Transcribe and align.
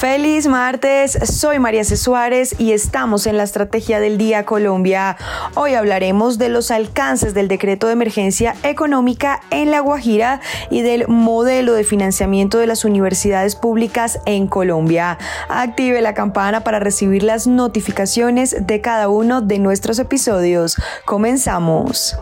Feliz 0.00 0.46
martes, 0.46 1.18
soy 1.24 1.58
María 1.58 1.84
C. 1.84 1.94
Suárez 1.94 2.54
y 2.58 2.72
estamos 2.72 3.26
en 3.26 3.36
la 3.36 3.42
Estrategia 3.42 4.00
del 4.00 4.16
Día 4.16 4.46
Colombia. 4.46 5.18
Hoy 5.54 5.74
hablaremos 5.74 6.38
de 6.38 6.48
los 6.48 6.70
alcances 6.70 7.34
del 7.34 7.48
decreto 7.48 7.86
de 7.86 7.92
emergencia 7.92 8.56
económica 8.62 9.42
en 9.50 9.70
La 9.70 9.80
Guajira 9.80 10.40
y 10.70 10.80
del 10.80 11.06
modelo 11.06 11.74
de 11.74 11.84
financiamiento 11.84 12.56
de 12.56 12.66
las 12.66 12.86
universidades 12.86 13.56
públicas 13.56 14.20
en 14.24 14.46
Colombia. 14.46 15.18
Active 15.50 16.00
la 16.00 16.14
campana 16.14 16.64
para 16.64 16.78
recibir 16.78 17.22
las 17.22 17.46
notificaciones 17.46 18.56
de 18.58 18.80
cada 18.80 19.10
uno 19.10 19.42
de 19.42 19.58
nuestros 19.58 19.98
episodios. 19.98 20.76
Comenzamos. 21.04 22.16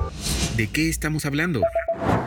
¿De 0.56 0.66
qué 0.66 0.88
estamos 0.88 1.24
hablando? 1.26 1.60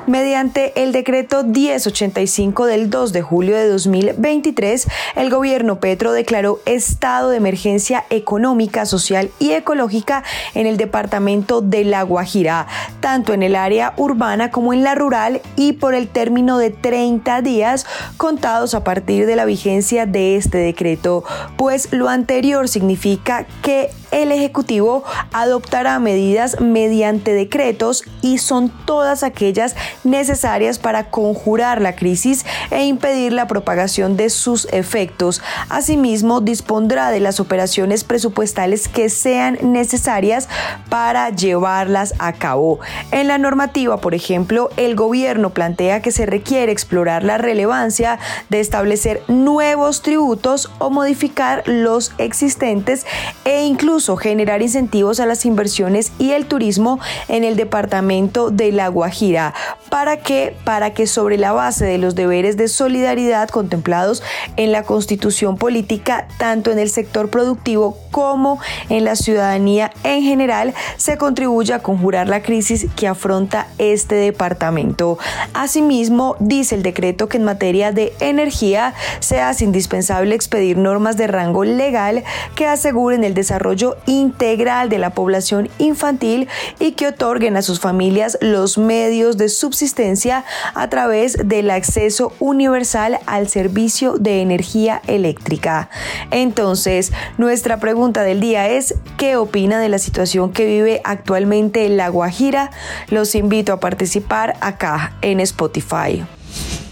Mediante 0.08 0.74
el 0.84 0.92
decreto 0.92 1.44
1085 1.44 2.66
del 2.66 2.90
2 2.90 3.14
de 3.14 3.22
julio 3.22 3.56
de 3.56 3.70
2023, 3.70 4.88
el 5.16 5.30
gobierno 5.30 5.80
Petro 5.80 6.12
declaró 6.12 6.60
estado 6.66 7.30
de 7.30 7.38
emergencia 7.38 8.04
económica, 8.10 8.86
social 8.86 9.30
y 9.40 9.52
ecológica 9.52 10.24
en 10.54 10.68
el 10.68 10.76
departamento 10.76 11.62
de 11.62 11.86
La 11.86 12.02
Guajira, 12.02 12.68
tanto 13.00 13.34
en 13.34 13.44
el 13.44 13.56
área 13.56 13.94
urbana 13.96 14.52
como 14.52 14.74
en 14.74 14.84
la 14.84 14.96
rural 14.96 15.40
y 15.56 15.74
por 15.74 15.94
el 15.94 16.10
término 16.10 16.58
de 16.58 16.72
30 16.72 17.42
días 17.42 17.86
contados 18.18 18.74
a 18.74 18.84
partir 18.84 19.26
de 19.28 19.36
la 19.36 19.46
vigencia 19.46 20.08
de 20.08 20.36
este 20.36 20.58
decreto, 20.58 21.24
pues 21.56 21.94
lo 21.94 22.10
anterior 22.10 22.68
significa 22.68 23.46
que 23.62 23.92
el 24.12 24.34
Ejecutivo 24.34 25.06
adoptará 25.32 25.98
medidas 26.00 26.60
mediante 26.60 27.34
decretos 27.34 28.04
y 28.22 28.40
son 28.40 28.70
todas 28.86 29.24
aquellas 29.24 29.61
necesarias 30.04 30.80
para 30.80 31.10
conjurar 31.10 31.82
la 31.82 31.96
crisis 31.96 32.46
e 32.70 32.84
impedir 32.86 33.34
la 33.34 33.48
propagación 33.48 34.18
de 34.18 34.30
sus 34.30 34.66
efectos. 34.72 35.42
Asimismo, 35.70 36.42
dispondrá 36.42 37.12
de 37.12 37.20
las 37.20 37.40
operaciones 37.40 38.04
presupuestales 38.04 38.88
que 38.88 39.10
sean 39.10 39.58
necesarias 39.62 40.48
para 40.90 41.30
llevarlas 41.30 42.14
a 42.20 42.34
cabo. 42.34 42.80
En 43.12 43.28
la 43.28 43.38
normativa, 43.38 44.02
por 44.02 44.14
ejemplo, 44.14 44.70
el 44.78 44.96
gobierno 44.96 45.52
plantea 45.52 46.02
que 46.02 46.12
se 46.12 46.26
requiere 46.26 46.72
explorar 46.72 47.24
la 47.24 47.38
relevancia 47.38 48.20
de 48.50 48.60
establecer 48.60 49.22
nuevos 49.28 50.02
tributos 50.02 50.72
o 50.80 50.90
modificar 50.90 51.64
los 51.66 52.12
existentes 52.18 53.06
e 53.46 53.64
incluso 53.64 54.18
generar 54.18 54.62
incentivos 54.62 55.20
a 55.20 55.26
las 55.26 55.46
inversiones 55.46 56.12
y 56.20 56.32
el 56.32 56.46
turismo 56.46 57.00
en 57.28 57.44
el 57.44 57.56
departamento 57.56 58.52
de 58.52 58.72
La 58.72 58.88
Guajira. 58.88 59.51
¿Para 59.90 60.18
qué? 60.18 60.56
Para 60.64 60.94
que 60.94 61.08
sobre 61.08 61.38
la 61.38 61.52
base 61.52 61.86
de 61.86 61.98
los 61.98 62.16
deberes 62.16 62.58
de 62.58 62.68
solidaridad 62.68 63.50
contemplados 63.50 64.24
en 64.58 64.72
la 64.72 64.84
constitución 64.84 65.58
política, 65.58 66.28
tanto 66.38 66.72
en 66.72 66.80
el 66.80 66.90
sector 66.90 67.30
productivo 67.30 67.98
como 68.12 68.60
en 68.90 69.06
la 69.06 69.16
ciudadanía 69.16 69.92
en 70.04 70.24
general, 70.24 70.74
se 70.98 71.18
contribuya 71.18 71.78
a 71.78 71.80
conjurar 71.80 72.28
la 72.28 72.42
crisis 72.42 72.88
que 72.96 73.08
afronta 73.08 73.68
este 73.78 74.16
departamento. 74.16 75.18
Asimismo, 75.54 76.36
dice 76.40 76.76
el 76.76 76.84
decreto 76.84 77.28
que 77.28 77.38
en 77.38 77.44
materia 77.44 77.92
de 77.92 78.14
energía 78.20 78.94
se 79.20 79.42
hace 79.42 79.64
indispensable 79.64 80.36
expedir 80.36 80.78
normas 80.78 81.18
de 81.18 81.28
rango 81.28 81.64
legal 81.64 82.24
que 82.56 82.68
aseguren 82.68 83.24
el 83.24 83.34
desarrollo 83.34 83.98
integral 84.06 84.90
de 84.90 84.98
la 84.98 85.12
población 85.12 85.70
infantil 85.78 86.48
y 86.80 86.94
que 86.94 87.08
otorguen 87.08 87.58
a 87.58 87.62
sus 87.62 87.80
familias 87.80 88.38
los 88.42 88.78
medios 88.78 89.38
de 89.42 89.50
subsistencia 89.50 90.46
a 90.74 90.90
través 90.90 91.38
del 91.48 91.70
acceso 91.72 92.34
universal 92.40 93.20
al 93.26 93.50
servicio 93.50 94.14
de 94.18 94.42
energía 94.42 95.02
eléctrica. 95.08 95.90
Entonces, 96.30 97.12
nuestra 97.38 97.80
pregunta 97.80 98.24
del 98.24 98.40
día 98.40 98.70
es, 98.70 98.96
¿qué 99.18 99.36
opina 99.36 99.80
de 99.80 99.90
la 99.90 100.00
situación 100.00 100.54
que 100.54 100.66
vive 100.66 101.02
actualmente 101.04 101.90
La 101.90 102.10
Guajira? 102.10 102.72
Los 103.10 103.36
invito 103.36 103.74
a 103.74 103.80
participar 103.80 104.56
acá 104.62 105.18
en 105.22 105.40
Spotify. 105.40 106.24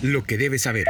Lo 0.02 0.24
que 0.24 0.38
debes 0.38 0.64
saber. 0.64 0.86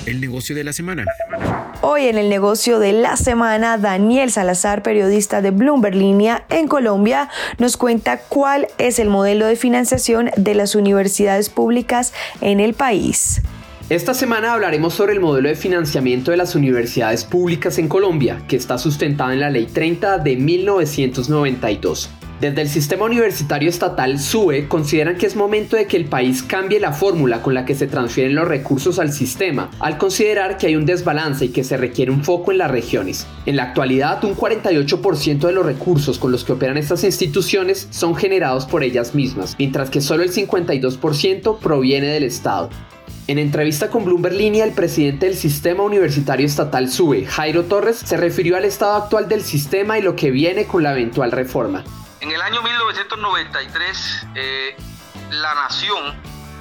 El 0.05 0.21
negocio 0.21 0.55
de 0.55 0.63
la 0.63 0.71
semana. 0.71 1.05
Hoy 1.81 2.07
en 2.07 2.17
el 2.17 2.29
negocio 2.29 2.79
de 2.79 2.93
la 2.93 3.17
semana, 3.17 3.77
Daniel 3.77 4.31
Salazar, 4.31 4.81
periodista 4.81 5.41
de 5.41 5.51
Bloomberg 5.51 5.95
Línea 5.95 6.45
en 6.49 6.67
Colombia, 6.67 7.29
nos 7.57 7.75
cuenta 7.75 8.17
cuál 8.17 8.67
es 8.77 8.99
el 8.99 9.09
modelo 9.09 9.45
de 9.45 9.57
financiación 9.57 10.31
de 10.37 10.55
las 10.55 10.75
universidades 10.75 11.49
públicas 11.49 12.13
en 12.39 12.61
el 12.61 12.73
país. 12.73 13.41
Esta 13.89 14.13
semana 14.13 14.51
hablaremos 14.51 14.95
sobre 14.95 15.13
el 15.13 15.21
modelo 15.21 15.47
de 15.47 15.55
financiamiento 15.55 16.31
de 16.31 16.35
las 16.35 16.55
universidades 16.55 17.23
públicas 17.23 17.77
en 17.77 17.87
Colombia, 17.87 18.41
que 18.45 18.57
está 18.57 18.77
sustentado 18.77 19.31
en 19.31 19.39
la 19.39 19.49
Ley 19.49 19.65
30 19.65 20.17
de 20.17 20.35
1992. 20.35 22.09
Desde 22.41 22.63
el 22.63 22.67
sistema 22.67 23.05
universitario 23.05 23.69
estatal 23.69 24.19
SUE 24.19 24.67
consideran 24.67 25.15
que 25.15 25.25
es 25.25 25.37
momento 25.37 25.77
de 25.77 25.87
que 25.87 25.95
el 25.95 26.03
país 26.03 26.43
cambie 26.43 26.81
la 26.81 26.91
fórmula 26.91 27.41
con 27.41 27.53
la 27.53 27.63
que 27.63 27.75
se 27.75 27.87
transfieren 27.87 28.35
los 28.35 28.49
recursos 28.49 28.99
al 28.99 29.13
sistema, 29.13 29.71
al 29.79 29.97
considerar 29.97 30.57
que 30.57 30.67
hay 30.67 30.75
un 30.75 30.85
desbalance 30.85 31.45
y 31.45 31.49
que 31.49 31.63
se 31.63 31.77
requiere 31.77 32.11
un 32.11 32.25
foco 32.25 32.51
en 32.51 32.57
las 32.57 32.69
regiones. 32.69 33.25
En 33.45 33.55
la 33.55 33.63
actualidad, 33.63 34.21
un 34.25 34.35
48% 34.35 35.47
de 35.47 35.53
los 35.53 35.65
recursos 35.65 36.19
con 36.19 36.33
los 36.33 36.43
que 36.43 36.51
operan 36.51 36.75
estas 36.75 37.05
instituciones 37.05 37.87
son 37.91 38.17
generados 38.17 38.65
por 38.65 38.83
ellas 38.83 39.15
mismas, 39.15 39.55
mientras 39.57 39.89
que 39.89 40.01
solo 40.01 40.23
el 40.23 40.33
52% 40.33 41.57
proviene 41.59 42.07
del 42.07 42.23
Estado. 42.25 42.69
En 43.27 43.39
entrevista 43.39 43.89
con 43.89 44.05
Bloomberg 44.05 44.35
Línea, 44.35 44.63
el 44.63 44.71
presidente 44.71 45.25
del 45.25 45.35
Sistema 45.35 45.83
Universitario 45.83 46.45
Estatal 46.45 46.89
SUBE, 46.89 47.25
Jairo 47.25 47.65
Torres, 47.65 47.99
se 47.99 48.15
refirió 48.15 48.55
al 48.55 48.63
estado 48.63 48.95
actual 48.95 49.27
del 49.27 49.43
sistema 49.43 49.97
y 49.97 50.01
lo 50.01 50.15
que 50.15 50.31
viene 50.31 50.65
con 50.65 50.81
la 50.81 50.93
eventual 50.93 51.33
reforma. 51.33 51.83
En 52.21 52.31
el 52.31 52.41
año 52.41 52.61
1993, 52.63 54.27
eh, 54.33 54.77
la 55.31 55.53
nación, 55.55 56.15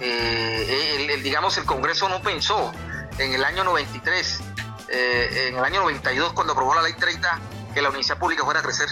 El, 0.00 1.22
digamos, 1.22 1.56
el 1.58 1.64
Congreso 1.64 2.08
no 2.08 2.20
pensó 2.20 2.72
en 3.18 3.34
el 3.34 3.44
año 3.44 3.62
93, 3.62 4.40
en 4.88 5.56
el 5.56 5.64
año 5.64 5.82
92, 5.82 6.32
cuando 6.32 6.54
aprobó 6.54 6.74
la 6.74 6.82
ley 6.82 6.94
30, 6.94 7.38
que 7.72 7.80
la 7.80 7.88
universidad 7.88 8.18
pública 8.18 8.44
fuera 8.44 8.58
a 8.58 8.64
crecer. 8.64 8.88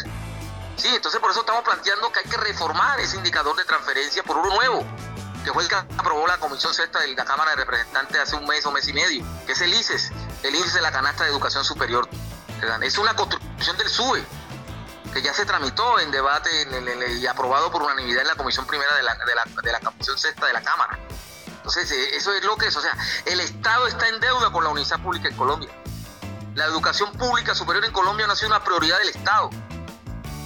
Sí, 0.81 0.89
entonces 0.89 1.21
por 1.21 1.31
eso 1.31 1.41
estamos 1.41 1.63
planteando 1.63 2.11
que 2.11 2.21
hay 2.21 2.25
que 2.25 2.39
reformar 2.39 2.99
ese 3.01 3.19
indicador 3.19 3.55
de 3.55 3.65
transferencia 3.67 4.23
por 4.23 4.39
uno 4.39 4.55
nuevo, 4.55 4.87
que 5.45 5.53
fue 5.53 5.63
el 5.63 5.69
que 5.69 5.75
aprobó 5.75 6.27
la 6.27 6.39
Comisión 6.39 6.73
Sexta 6.73 7.01
de 7.01 7.09
la 7.09 7.25
Cámara 7.27 7.51
de 7.51 7.57
Representantes 7.59 8.19
hace 8.19 8.37
un 8.37 8.47
mes 8.47 8.65
o 8.65 8.73
mes 8.73 8.89
y 8.89 8.95
medio, 8.95 9.23
que 9.45 9.53
es 9.53 9.61
el 9.61 9.75
ICES, 9.75 10.11
el 10.43 10.55
índice 10.55 10.77
de 10.77 10.83
la 10.83 10.91
canasta 10.91 11.25
de 11.25 11.31
educación 11.31 11.67
superior. 11.67 12.09
Es 12.81 12.97
una 12.97 13.15
construcción 13.15 13.77
del 13.77 13.91
SUBE, 13.91 14.25
que 15.13 15.21
ya 15.21 15.35
se 15.35 15.45
tramitó 15.45 16.01
en 16.01 16.11
debate 16.11 16.49
y 17.11 17.27
aprobado 17.27 17.71
por 17.71 17.83
unanimidad 17.83 18.23
en 18.23 18.29
la 18.29 18.35
Comisión 18.37 18.67
Primera 18.67 18.95
de 18.97 19.03
la, 19.03 19.15
de 19.63 19.73
la, 19.73 19.81
Comisión 19.81 20.17
Sexta 20.17 20.47
de 20.47 20.55
la 20.55 20.63
Cámara. 20.63 20.99
Entonces, 21.47 21.91
eh, 21.91 22.17
eso 22.17 22.33
es 22.33 22.43
lo 22.43 22.57
que 22.57 22.69
es. 22.69 22.77
O 22.77 22.81
sea, 22.81 22.97
el 23.27 23.41
Estado 23.41 23.87
está 23.87 24.09
en 24.09 24.19
deuda 24.19 24.51
con 24.51 24.65
la 24.65 24.71
universidad 24.71 25.03
pública 25.03 25.29
en 25.29 25.37
Colombia. 25.37 25.71
La 26.55 26.65
educación 26.65 27.13
pública 27.13 27.55
superior 27.55 27.85
en 27.85 27.93
Colombia 27.93 28.27
no 28.27 28.33
ha 28.33 28.37
sido 28.37 28.49
una 28.49 28.65
prioridad 28.65 28.99
del 28.99 29.11
Estado. 29.11 29.51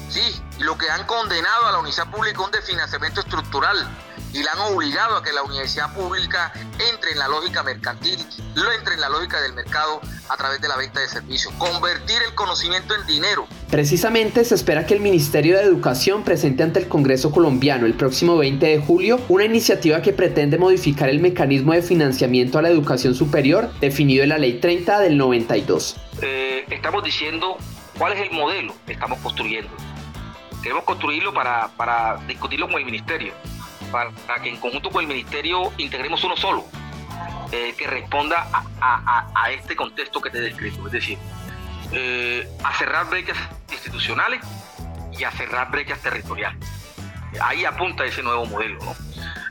Sí, 0.09 0.43
y 0.59 0.63
lo 0.63 0.77
que 0.79 0.89
han 0.91 1.05
condenado 1.07 1.67
a 1.67 1.73
la 1.73 1.79
universidad 1.79 2.11
pública 2.11 2.41
es 2.41 2.47
un 2.47 2.53
desfinanciamiento 2.53 3.21
estructural 3.21 3.89
y 4.35 4.43
la 4.43 4.53
han 4.53 4.75
obligado 4.75 5.17
a 5.17 5.23
que 5.23 5.33
la 5.33 5.43
universidad 5.43 5.95
pública 5.95 6.53
entre 6.93 7.13
en 7.13 7.19
la 7.19 7.29
lógica 7.29 7.63
mercantil, 7.63 8.19
lo 8.55 8.73
entre 8.73 8.95
en 8.95 9.01
la 9.01 9.09
lógica 9.09 9.41
del 9.41 9.53
mercado 9.53 10.01
a 10.29 10.37
través 10.37 10.61
de 10.61 10.67
la 10.69 10.77
venta 10.77 11.01
de 11.01 11.09
servicios, 11.09 11.55
convertir 11.57 12.17
el 12.27 12.35
conocimiento 12.35 12.95
en 12.97 13.07
dinero. 13.07 13.47
Precisamente 13.71 14.45
se 14.45 14.57
espera 14.57 14.87
que 14.87 14.95
el 14.95 15.01
Ministerio 15.01 15.57
de 15.57 15.63
Educación 15.63 16.25
presente 16.25 16.65
ante 16.65 16.81
el 16.81 16.89
Congreso 16.89 17.31
colombiano 17.31 17.87
el 17.87 17.95
próximo 17.95 18.37
20 18.37 18.67
de 18.67 18.79
julio 18.81 19.21
una 19.29 19.45
iniciativa 19.45 20.03
que 20.03 20.13
pretende 20.13 20.59
modificar 20.59 21.09
el 21.09 21.21
mecanismo 21.21 21.73
de 21.73 21.83
financiamiento 21.83 22.59
a 22.59 22.63
la 22.63 22.69
educación 22.69 23.15
superior 23.15 23.73
definido 23.81 24.25
en 24.25 24.31
la 24.31 24.39
Ley 24.39 24.61
30 24.61 24.99
del 25.01 25.17
92. 25.17 25.97
Eh, 26.23 26.65
estamos 26.71 27.05
diciendo 27.05 27.57
cuál 27.99 28.15
es 28.15 28.21
el 28.21 28.33
modelo 28.33 28.75
que 28.85 28.95
estamos 28.95 29.19
construyendo 29.21 29.71
Queremos 30.65 30.85
construirlo 30.85 31.35
para, 31.35 31.69
para 31.77 32.17
discutirlo 32.27 32.67
con 32.69 32.79
el 32.79 32.87
ministerio, 32.87 33.35
para, 33.93 34.11
que 34.43 34.49
en 34.49 34.57
conjunto 34.57 34.89
con 34.89 35.03
el 35.03 35.07
ministerio 35.07 35.71
integremos 35.77 36.25
uno 36.25 36.39
solo, 36.39 36.65
eh, 37.53 37.75
que 37.77 37.87
responda 37.87 38.49
a, 38.81 39.27
a, 39.35 39.51
este 39.51 39.77
contexto 39.77 40.23
que 40.23 40.31
te 40.31 40.39
he 40.39 40.41
descrito, 40.41 40.87
es 40.87 40.93
decir, 40.93 41.19
eh, 41.93 42.49
a 42.65 42.73
cerrar 42.79 43.11
brechas 43.11 43.37
institucionales 43.71 44.41
y 45.13 45.25
a 45.25 45.31
cerrar 45.33 45.71
brechas 45.71 46.01
territoriales. 46.01 46.67
Ahí 47.43 47.67
apunta 47.67 48.07
ese 48.07 48.23
nuevo 48.23 48.47
modelo 48.47 48.83
¿no? 48.83 48.97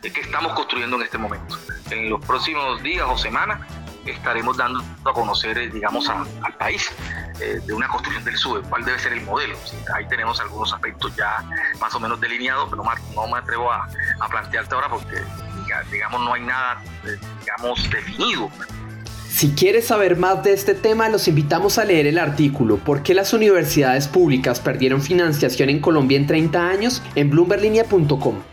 que 0.02 0.20
estamos 0.20 0.54
construyendo 0.54 0.96
en 0.96 1.04
este 1.04 1.20
momento. 1.20 1.60
En 1.92 2.10
los 2.10 2.26
próximos 2.26 2.82
días 2.82 3.06
o 3.08 3.20
semanas 3.20 3.60
estaremos 4.04 4.58
dando 4.58 4.84
a 5.06 5.14
conocer, 5.14 5.60
eh, 5.60 5.70
digamos, 5.70 6.10
al 6.10 6.56
país 6.58 6.92
eh, 7.40 7.60
de 7.66 7.74
una 7.74 7.88
construcción 7.88 8.24
del 8.24 8.38
SUBE, 8.38 8.62
cuál 8.70 8.86
debe 8.86 9.00
ser 9.00 9.14
el 9.14 9.22
modelo. 9.22 9.58
Ahí 9.96 10.08
tenemos 10.08 10.40
algunos 10.40 10.74
aspectos 10.74 11.16
ya 11.16 11.44
más 11.80 11.94
o 11.96 12.00
menos 12.00 12.20
delineados, 12.20 12.70
pero 12.70 12.84
no, 12.84 13.28
me 13.28 13.38
atrevo 13.38 13.72
a, 13.72 13.88
a, 14.20 14.28
plantearte 14.28 14.76
ahora 14.76 14.90
porque, 14.90 15.22
digamos, 15.92 16.22
no 16.22 16.34
hay 16.34 16.42
nada, 16.42 16.82
eh, 17.06 17.18
digamos, 17.42 17.90
definido. 17.90 18.50
Si 19.30 19.52
quieres 19.54 19.88
saber 19.88 20.16
más 20.16 20.44
de 20.44 20.54
este 20.54 20.76
tema, 20.76 21.10
los 21.10 21.28
invitamos 21.28 21.80
a 21.80 21.86
leer 21.86 22.06
el 22.06 22.20
artículo 22.20 22.78
¿Por 22.78 23.02
qué 23.02 23.16
las 23.16 23.34
universidades 23.34 24.08
públicas 24.08 24.60
perdieron 24.60 25.02
financiación 25.02 25.70
en 25.70 25.80
Colombia 25.80 26.18
en 26.18 26.28
30 26.28 26.70
años? 26.70 27.02
en 27.16 27.32
bloomberlinia.com. 27.32 28.53